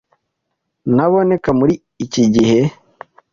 [0.93, 1.73] Ntaboneka muri
[2.05, 2.59] iki gihe.